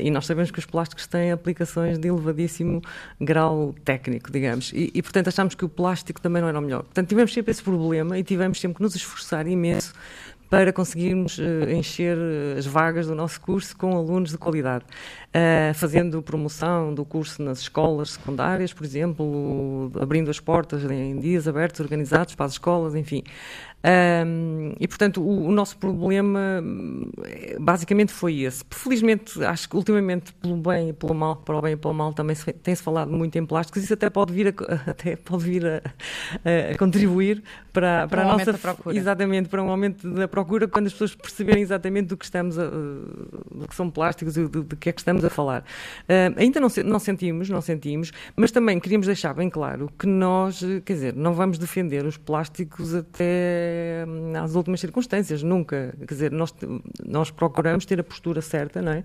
[0.01, 2.81] E nós sabemos que os plásticos têm aplicações de elevadíssimo
[3.19, 6.83] grau técnico, digamos, e, e portanto achamos que o plástico também não era o melhor.
[6.83, 9.93] Portanto, tivemos sempre esse problema e tivemos sempre que nos esforçar imenso
[10.49, 12.17] para conseguirmos uh, encher
[12.57, 17.59] as vagas do nosso curso com alunos de qualidade, uh, fazendo promoção do curso nas
[17.59, 23.23] escolas secundárias, por exemplo, abrindo as portas em dias abertos, organizados para as escolas, enfim.
[23.87, 26.61] Um, e, portanto, o, o, nosso problema
[27.57, 28.61] basicamente foi esse.
[28.69, 32.11] Felizmente, acho que ultimamente, pelo bem e pelo mal, para o bem e pelo mal,
[32.11, 33.83] também se, tem-se falado muito em plásticos.
[33.83, 38.27] Isso até pode vir a, até pode vir a, a, a contribuir para, para, para
[38.27, 38.57] um a nossa.
[38.57, 38.97] procura.
[38.97, 42.65] Exatamente, para um aumento da procura, quando as pessoas perceberem exatamente do que estamos a,
[42.65, 45.61] do que são plásticos e do, do que é que estamos a falar.
[45.61, 50.59] Uh, ainda não, não sentimos, não sentimos, mas também queríamos deixar bem claro que nós,
[50.83, 53.76] quer dizer, não vamos defender os plásticos até
[54.41, 55.93] às últimas circunstâncias, nunca.
[55.99, 56.53] Quer dizer, nós,
[57.05, 59.03] nós procuramos ter a postura certa, não é?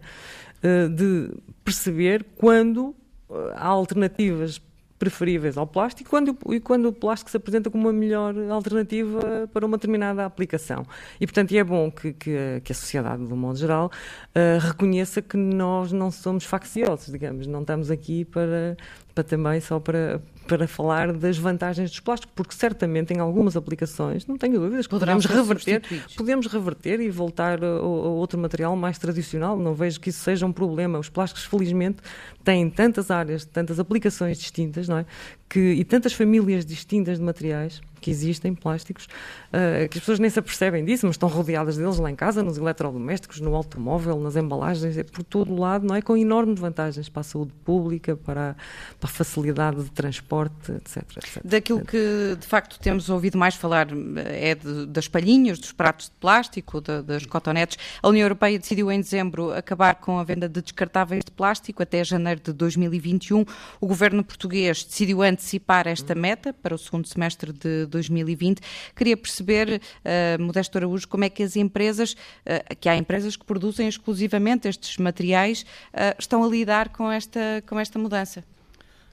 [0.63, 1.31] Eh, de
[1.65, 2.95] perceber quando
[3.31, 4.61] eh, há alternativas
[5.03, 9.67] preferíveis ao plástico quando, e quando o plástico se apresenta como uma melhor alternativa para
[9.67, 10.87] uma determinada aplicação.
[11.21, 13.91] E, portanto, é bom que, que, que a sociedade, de um modo geral,
[14.29, 18.77] uh, reconheça que nós não somos facciosos, digamos, não estamos aqui para,
[19.15, 24.27] para também só para, para falar das vantagens dos plásticos, porque certamente em algumas aplicações,
[24.27, 25.83] não tenho dúvidas, que podemos reverter,
[26.17, 29.59] podemos reverter e voltar a, a, outro material mais tradicional.
[29.59, 30.99] Não vejo que isso seja um problema.
[30.99, 31.99] Os plásticos, felizmente,
[32.43, 35.07] têm tantas áreas, tantas aplicações distintas, não é?
[35.49, 40.29] que, e tantas famílias distintas de materiais que existem, plásticos, uh, que as pessoas nem
[40.29, 44.37] se apercebem disso, mas estão rodeadas deles lá em casa, nos eletrodomésticos, no automóvel, nas
[44.37, 46.03] embalagens, é por todo o lado, não é?
[46.03, 48.55] Com enormes vantagens para a saúde pública, para a,
[48.99, 51.41] para a facilidade de transporte, etc, etc.
[51.45, 56.07] Daquilo que, de facto, temos ouvido mais falar eh, é de, das palhinhas, dos pratos
[56.07, 57.79] de plástico, de, das cotonetes.
[58.03, 62.03] A União Europeia decidiu em dezembro acabar com a venda de descartáveis de plástico até
[62.03, 63.45] janeiro de 2021.
[63.81, 68.61] O governo português decidiu antecipar esta meta para o segundo semestre de 2020.
[68.97, 73.45] Queria perceber, uh, Modesto Araújo, como é que as empresas, uh, que há empresas que
[73.45, 78.43] produzem exclusivamente estes materiais, uh, estão a lidar com esta, com esta mudança.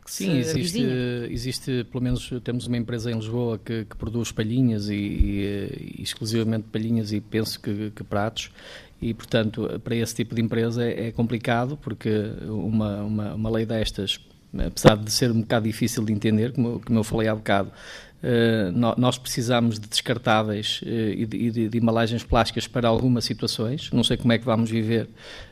[0.10, 0.82] Sim, existe,
[1.30, 6.02] existe, pelo menos temos uma empresa em Lisboa que, que produz palhinhas e, e, e,
[6.02, 8.50] exclusivamente palhinhas e penso que, que, pratos
[9.00, 12.10] e, portanto, para esse tipo de empresa é, é complicado porque
[12.48, 14.20] uma, uma, uma lei destas,
[14.58, 18.09] apesar de ser um bocado difícil de entender, como, como eu falei há bocado, Uh,
[18.98, 21.26] nós precisamos de descartáveis uh, e,
[21.70, 23.90] de, embalagens plásticas para algumas situações.
[23.92, 25.08] Não sei como é que vamos viver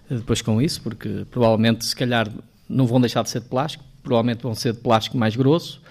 [0.10, 2.30] uh, depois com isso, porque provavelmente, se calhar,
[2.68, 5.82] não vão deixar de ser de plástico, provavelmente vão ser de plástico mais grosso,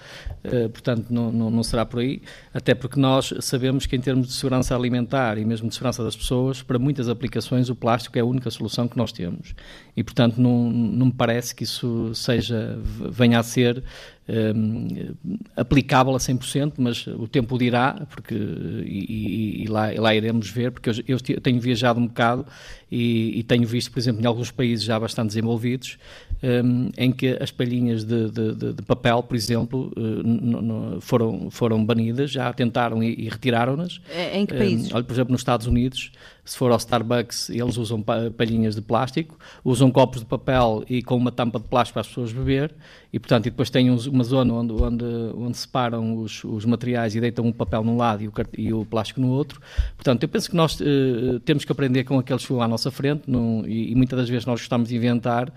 [0.43, 2.19] uh, portanto não, não, não, será por aí,
[2.51, 6.15] até porque nós sabemos que em termos de segurança alimentar e mesmo de segurança das
[6.15, 9.53] pessoas, para muitas aplicações o plástico é a única solução que nós temos.
[9.95, 12.79] E portanto não, não me parece que isso seja,
[13.11, 13.83] venha a ser
[14.27, 15.15] um,
[15.55, 20.71] aplicável a 100%, mas o tempo dirá, porque, e, e, e lá, lá, iremos ver,
[20.71, 22.45] porque eu, eu, tenho viajado um bocado
[22.91, 25.97] e, e, tenho visto, por exemplo, em alguns países já bastante desenvolvidos,
[26.43, 32.31] um, em que as palhinhas de, de, de, papel, por exemplo, uh, foram, foram banidas,
[32.31, 33.99] já tentaram e, e retiraram-nas.
[34.09, 34.91] É, em que países?
[34.91, 36.11] Um, olha, por exemplo, nos Estados Unidos,
[36.47, 41.17] se for ao Starbucks, eles usam palhinhas de plástico, usam copos de papel e com
[41.17, 42.73] uma tampa de plástico para as pessoas beber,
[43.11, 45.05] e portanto, e depois têm uma zona onde, onde,
[45.35, 48.85] onde separam os, os materiais e deitam o papel num lado e o, e o
[48.85, 49.59] plástico no outro.
[49.97, 52.89] Portanto, eu penso que nós uh, temos que aprender com aqueles que estão à nossa
[52.91, 53.23] frente,
[53.67, 55.51] e, e, muitas das vezes nós gostamos de inventar,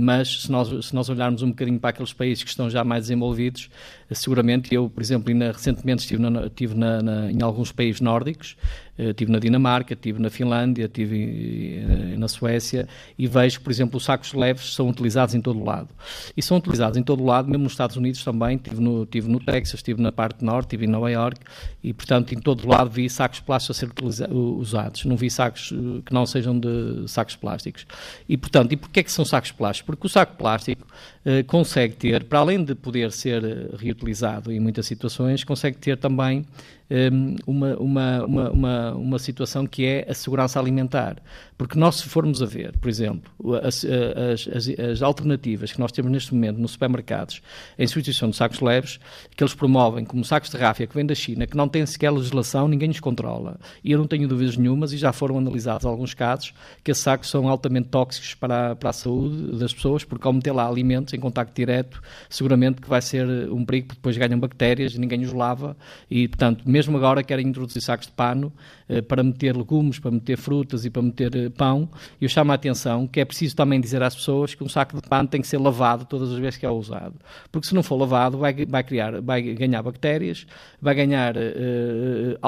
[0.00, 3.04] mas se nós, se nós olharmos um bocadinho para aqueles países que estão já mais
[3.04, 3.70] desenvolvidos,
[4.10, 8.56] seguramente eu, por exemplo, ainda recentemente estive, na, estive na, na, em alguns países nórdicos,
[8.96, 14.04] estive na Dinamarca, estive na Finlândia, estive uh, na Suécia e vejo por exemplo, os
[14.04, 15.88] sacos leves são utilizados em todo o lado.
[16.36, 19.28] E são utilizados em todo o lado, mesmo nos Estados Unidos também, estive no, estive
[19.28, 21.40] no Texas, estive na parte norte, estive em Nova York
[21.84, 23.92] e, portanto, em todo lado vi sacos plásticos a ser
[24.32, 25.04] usados.
[25.04, 27.86] Não vi sacos eh, que não sejam de sacos plásticos.
[28.26, 29.84] E, portanto, e porquê é que são sacos plásticos?
[29.86, 30.86] Porque o saco plástico
[31.26, 33.42] uh, consegue ter, para além de poder ser
[33.76, 36.46] reutilizado em muitas situações, consegue ter também
[36.90, 41.16] Hum, uma, uma, uma, uma, situação que é a segurança alimentar.
[41.56, 43.30] Porque nós, se formos a ver, por exemplo,
[43.62, 47.40] as, as, as, alternativas que nós temos neste momento nos supermercados
[47.78, 48.98] em substituição de sacos leves,
[49.36, 52.10] que eles promovem como sacos de ráfia que vêm da China, que não têm sequer
[52.10, 53.58] legislação, ninguém os controla.
[53.84, 57.30] E eu não tenho dúvidas nenhumas, e já foram analisados alguns casos, que esses sacos
[57.30, 61.14] são altamente tóxicos para a, para a saúde das pessoas, porque ao meter lá alimentos
[61.14, 65.32] em contacto direto, seguramente que vai ser um perigo, porque depois ganham bactérias, ninguém os
[65.32, 65.76] lava,
[66.10, 68.52] e portanto, mesmo agora querem introduzir sacos de pano
[68.88, 71.88] eh, para meter legumes, para meter frutas e para meter pão.
[72.20, 75.08] Eu chamo a atenção que é preciso também dizer às pessoas que um saco de
[75.08, 77.14] pano tem que ser lavado todas as vezes que é usado.
[77.50, 80.46] Porque se não for lavado, vai, vai, criar, vai ganhar bactérias,
[80.80, 81.36] vai ganhar.
[81.36, 82.38] Uh,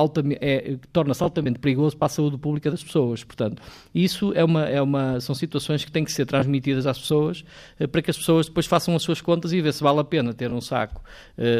[0.40, 3.24] é, torna-se altamente perigoso para a saúde pública das pessoas.
[3.24, 3.62] Portanto,
[3.94, 7.44] isso é uma, é uma, são situações que têm que ser transmitidas às pessoas
[7.80, 10.04] uh, para que as pessoas depois façam as suas contas e ver se vale a
[10.04, 11.02] pena ter um saco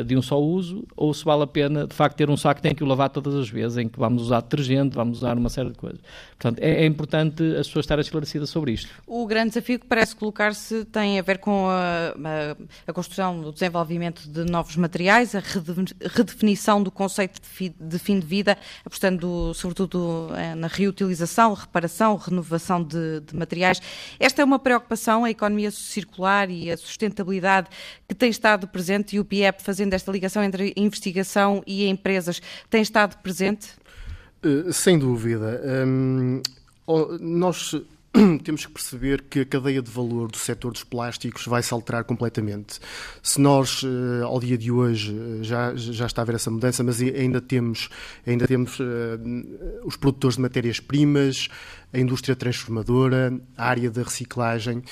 [0.06, 2.62] de um só uso ou se vale a pena, de facto, ter um saco que
[2.62, 5.48] tem que o lavar todas as vezes, em que vamos usar detergente, vamos usar uma
[5.48, 6.00] série de coisas.
[6.38, 7.25] Portanto, é, é importante
[7.58, 8.90] as pessoas estarem esclarecidas sobre isto.
[9.06, 13.52] O grande desafio que parece colocar-se tem a ver com a, a, a, construção, o
[13.52, 15.42] desenvolvimento de novos materiais, a
[16.00, 22.16] redefinição do conceito de, fi, de fim de vida, apostando sobretudo eh, na reutilização, reparação,
[22.16, 23.80] renovação de, de materiais.
[24.18, 27.68] Esta é uma preocupação, a economia circular e a sustentabilidade
[28.08, 32.40] que tem estado presente e o PIEP fazendo esta ligação entre a investigação e empresas
[32.70, 33.68] tem estado presente?
[34.44, 35.60] Uh, sem dúvida.
[37.20, 37.74] Nós
[38.44, 42.04] temos que perceber que a cadeia de valor do setor dos plásticos vai se alterar
[42.04, 42.78] completamente.
[43.22, 46.82] Se nós, uh, ao dia de hoje, uh, já, já está a haver essa mudança,
[46.82, 47.88] mas ainda temos,
[48.26, 48.84] ainda temos uh,
[49.84, 51.48] os produtores de matérias-primas,
[51.92, 54.82] a indústria transformadora, a área da reciclagem,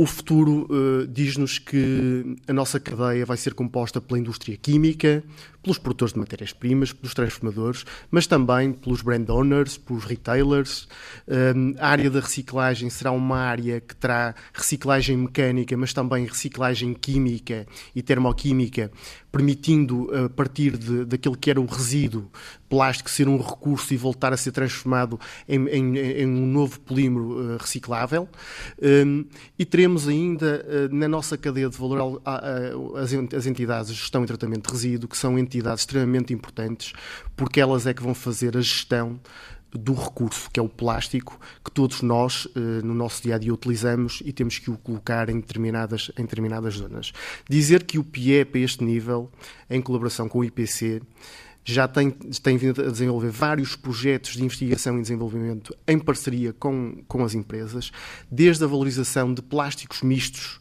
[0.00, 5.22] o futuro uh, diz-nos que a nossa cadeia vai ser composta pela indústria química,
[5.62, 10.88] pelos produtores de matérias-primas, pelos transformadores, mas também pelos brand owners, pelos retailers.
[11.28, 16.94] Um, a área da reciclagem será uma área que terá reciclagem mecânica, mas também reciclagem
[16.94, 18.90] química e termoquímica,
[19.30, 22.30] permitindo, a partir de, daquele que era o resíduo
[22.68, 27.54] plástico, ser um recurso e voltar a ser transformado em, em, em um novo polímero
[27.54, 28.28] uh, reciclável.
[28.80, 29.24] Um,
[29.58, 34.26] e teremos ainda uh, na nossa cadeia de valor uh, as entidades de gestão e
[34.26, 36.92] tratamento de resíduo, que são entidades extremamente importantes,
[37.36, 39.20] porque elas é que vão fazer a gestão
[39.72, 43.54] do recurso, que é o plástico, que todos nós, eh, no nosso dia a dia,
[43.54, 47.12] utilizamos e temos que o colocar em determinadas, em determinadas zonas.
[47.48, 49.30] Dizer que o PIEP, a este nível,
[49.68, 51.00] em colaboração com o IPC,
[51.64, 57.02] já tem, tem vindo a desenvolver vários projetos de investigação e desenvolvimento em parceria com,
[57.06, 57.92] com as empresas,
[58.30, 60.58] desde a valorização de plásticos mistos,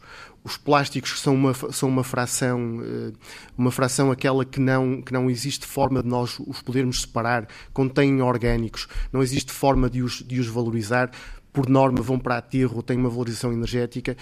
[0.49, 3.13] os plásticos são uma, são uma fração, eh,
[3.57, 8.21] uma fração aquela que não, que não existe forma de nós os podermos separar, contêm
[8.21, 11.11] orgânicos, não existe forma de os, de os valorizar,
[11.53, 14.17] por norma vão para aterro, têm uma valorização energética.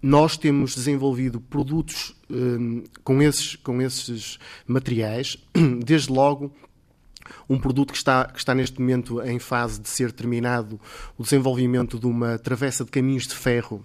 [0.00, 5.36] Nós temos desenvolvido produtos eh, com, esses, com esses materiais,
[5.84, 6.54] desde logo
[7.48, 10.80] um produto que está, que está neste momento em fase de ser terminado,
[11.18, 13.84] o desenvolvimento de uma travessa de caminhos de ferro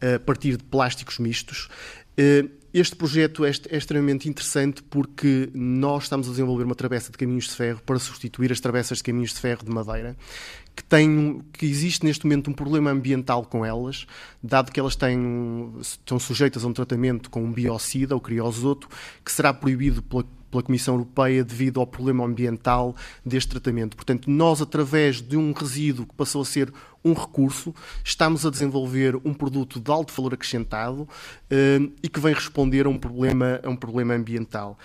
[0.00, 1.68] a partir de plásticos mistos.
[2.16, 7.16] Eh, este projeto é, é extremamente interessante porque nós estamos a desenvolver uma travessa de
[7.16, 10.14] caminhos de ferro para substituir as travessas de caminhos de ferro de madeira,
[10.74, 14.06] que, tem, que existe neste momento um problema ambiental com elas,
[14.42, 18.88] dado que elas têm, estão sujeitas a um tratamento com um biocida, o criosoto,
[19.24, 22.94] que será proibido pela pela Comissão Europeia devido ao problema ambiental
[23.24, 23.96] deste tratamento.
[23.96, 26.72] Portanto, nós, através de um resíduo que passou a ser
[27.06, 31.08] um recurso, estamos a desenvolver um produto de alto valor acrescentado
[31.48, 34.76] eh, e que vem responder a um problema, a um problema ambiental.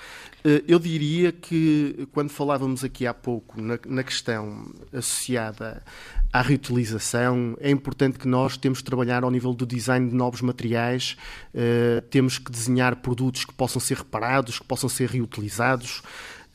[0.43, 5.83] Eh, eu diria que, quando falávamos aqui há pouco na, na questão associada
[6.31, 10.41] à reutilização, é importante que nós temos que trabalhar ao nível do design de novos
[10.41, 11.17] materiais,
[11.53, 16.01] uh, temos que desenhar produtos que possam ser reparados, que possam ser reutilizados.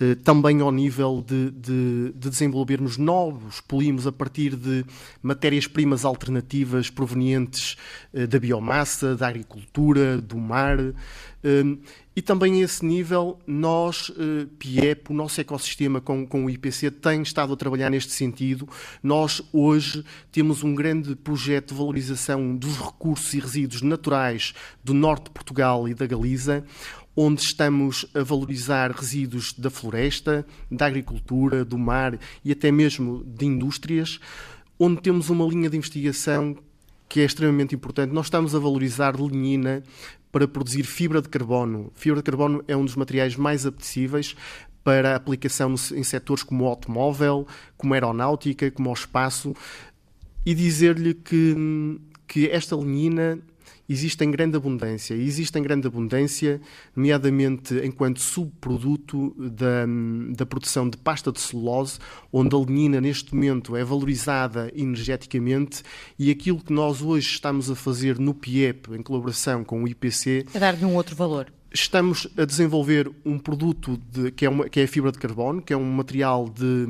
[0.00, 4.84] Uh, também ao nível de, de, de, desenvolvermos novos polímeros a partir de
[5.22, 7.76] matérias-primas alternativas provenientes
[8.12, 10.78] uh, da biomassa, da agricultura, do mar.
[12.16, 16.90] E também a esse nível, nós, eh, PIEP, o nosso ecossistema com, com o IPC,
[16.90, 18.66] tem estado a trabalhar neste sentido.
[19.02, 25.24] Nós, hoje, temos um grande projeto de valorização dos recursos e resíduos naturais do norte
[25.24, 26.64] de Portugal e da Galiza,
[27.16, 33.46] onde estamos a valorizar resíduos da floresta, da agricultura, do mar e até mesmo de
[33.46, 34.20] indústrias,
[34.78, 36.54] onde temos uma linha de investigação
[37.08, 38.12] que é extremamente importante.
[38.12, 39.82] Nós estamos a valorizar lignina
[40.30, 41.90] para produzir fibra de carbono.
[41.94, 44.36] Fibra de carbono é um dos materiais mais apetecíveis
[44.84, 47.46] para aplicação em setores como o automóvel,
[47.76, 49.54] como a aeronáutica, como o espaço,
[50.44, 51.98] e dizer-lhe que,
[52.28, 53.38] que esta lignina
[53.88, 55.14] existe em grande abundância.
[55.14, 56.60] E existe em grande abundância,
[56.94, 59.86] nomeadamente enquanto subproduto da,
[60.34, 61.98] da produção de pasta de celulose,
[62.32, 65.82] onde a lignina neste momento é valorizada energeticamente
[66.18, 70.46] e aquilo que nós hoje estamos a fazer no PIEP, em colaboração com o IPC...
[70.54, 74.80] É dar-lhe um outro valor estamos a desenvolver um produto de, que, é uma, que
[74.80, 76.86] é a fibra de carbono, que é um material de,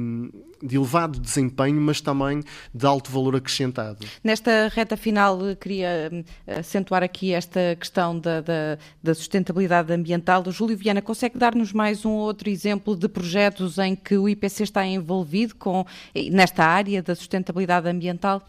[0.66, 2.42] de, elevado desempenho, mas também
[2.74, 4.06] de alto valor acrescentado.
[4.22, 10.42] Nesta reta final, queria eh, acentuar aqui esta questão da, da, da sustentabilidade ambiental.
[10.46, 14.64] O Júlio Viana, consegue dar-nos mais um outro exemplo de projetos em que o IPC
[14.64, 15.84] está envolvido com,
[16.30, 18.42] nesta área da sustentabilidade ambiental?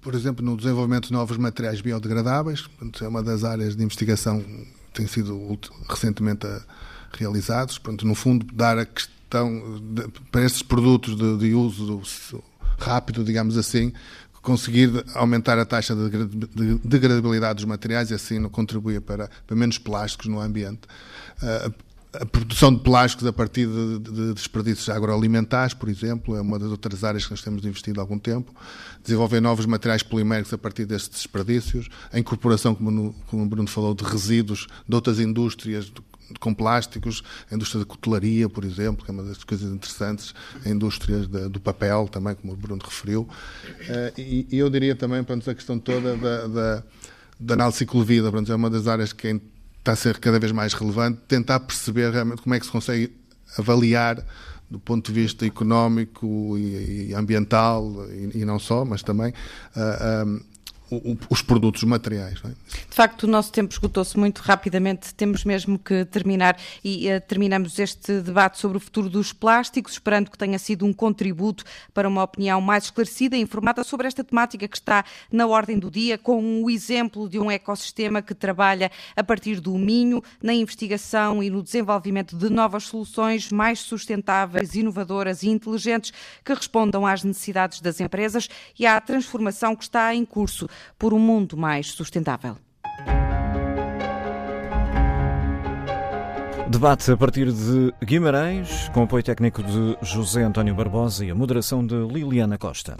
[0.00, 2.68] Por exemplo, no desenvolvimento de novos materiais biodegradáveis,
[3.00, 4.44] é uma das áreas de investigação
[4.92, 5.58] têm sido
[5.88, 6.60] recentemente eh,
[7.12, 7.78] realizados.
[7.78, 12.02] Portanto, no fundo, dar a questão de, para estes produtos de, de uso
[12.78, 13.92] rápido, digamos assim,
[14.42, 20.26] conseguir aumentar a taxa de degradabilidade dos materiais e assim contribuir para, para menos plásticos
[20.26, 20.80] no ambiente.
[22.12, 26.70] A produção de plásticos a partir de, de, desperdícios agroalimentares, por exemplo, é uma das
[26.70, 28.52] outras áreas que nós temos investido há algum tempo.
[29.02, 31.88] Desenvolver novos materiais poliméricos a partir destes desperdícios.
[32.12, 35.92] A incorporação, como, como o Bruno falou, de resíduos de outras indústrias
[36.38, 40.34] com plásticos, a indústria da cutelaria, por exemplo, que é uma das coisas interessantes,
[40.64, 43.22] a indústria de, do papel também, como o Bruno referiu.
[43.22, 46.84] Uh, e, e, eu diria também, para a questão toda da, da,
[47.38, 49.40] da análise ciclo-vida, é uma das áreas que é
[49.80, 53.12] está a ser cada vez mais relevante, tentar perceber realmente como é que se consegue
[53.58, 54.24] avaliar
[54.70, 59.34] do ponto de vista económico e, ambiental, e, e, não só, mas também
[61.28, 62.40] os produtos materiais.
[62.44, 62.48] É?
[62.48, 67.78] De facto, o nosso tempo esgotou-se muito rapidamente, temos mesmo que terminar e uh, terminamos
[67.78, 71.64] este debate sobre o futuro dos plásticos, esperando que tenha sido um contributo
[71.94, 75.90] para uma opinião mais esclarecida e informada sobre esta temática que está na ordem do
[75.90, 81.42] dia, com o exemplo de um ecossistema que trabalha a partir do Minho na investigação
[81.42, 86.12] e no desenvolvimento de novas soluções mais sustentáveis, inovadoras e inteligentes
[86.44, 91.18] que respondam às necessidades das empresas e à transformação que está em curso por um
[91.18, 92.56] mundo mais sustentável.
[96.70, 101.84] Debate a partir de Guimarães, com apoio técnico de José António Barbosa e a moderação
[101.84, 102.96] de Liliana Costa.